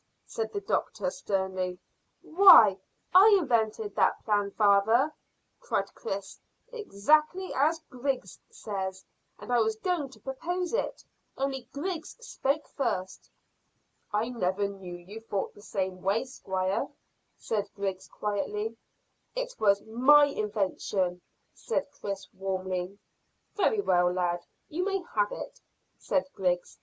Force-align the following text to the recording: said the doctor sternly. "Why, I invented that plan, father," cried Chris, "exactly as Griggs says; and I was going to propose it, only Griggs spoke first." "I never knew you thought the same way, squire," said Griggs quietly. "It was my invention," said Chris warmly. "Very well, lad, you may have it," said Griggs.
said 0.25 0.51
the 0.51 0.61
doctor 0.61 1.11
sternly. 1.11 1.77
"Why, 2.23 2.79
I 3.13 3.37
invented 3.39 3.93
that 3.95 4.25
plan, 4.25 4.49
father," 4.49 5.13
cried 5.59 5.93
Chris, 5.93 6.39
"exactly 6.73 7.53
as 7.53 7.83
Griggs 7.87 8.39
says; 8.49 9.05
and 9.37 9.53
I 9.53 9.59
was 9.59 9.75
going 9.75 10.09
to 10.09 10.19
propose 10.19 10.73
it, 10.73 11.05
only 11.37 11.69
Griggs 11.71 12.17
spoke 12.19 12.67
first." 12.67 13.29
"I 14.11 14.29
never 14.29 14.67
knew 14.67 14.95
you 14.95 15.19
thought 15.19 15.53
the 15.53 15.61
same 15.61 16.01
way, 16.01 16.25
squire," 16.25 16.87
said 17.37 17.69
Griggs 17.75 18.07
quietly. 18.07 18.77
"It 19.35 19.53
was 19.59 19.83
my 19.83 20.25
invention," 20.25 21.21
said 21.53 21.91
Chris 21.91 22.27
warmly. 22.33 22.97
"Very 23.53 23.81
well, 23.81 24.11
lad, 24.11 24.47
you 24.67 24.83
may 24.83 25.03
have 25.13 25.31
it," 25.31 25.61
said 25.99 26.25
Griggs. 26.33 26.79